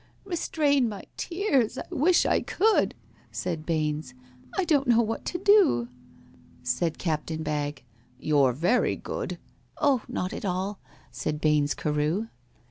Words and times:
"Restrain 0.25 0.89
my 0.89 1.03
tears 1.15 1.77
I 1.77 1.83
wish 1.91 2.25
I 2.25 2.41
could" 2.41 2.95
(Said 3.31 3.67
BAINES), 3.67 4.15
"I 4.57 4.65
don't 4.65 4.87
know 4.87 5.03
what 5.03 5.25
to 5.25 5.37
do." 5.37 5.89
Said 6.63 6.97
CAPTAIN 6.97 7.43
BAGG, 7.43 7.83
"You're 8.17 8.53
very 8.53 8.95
good." 8.95 9.37
"Oh, 9.79 10.01
not 10.07 10.33
at 10.33 10.43
all," 10.43 10.79
said 11.11 11.39
BAINES 11.39 11.75
CAREW. 11.75 12.29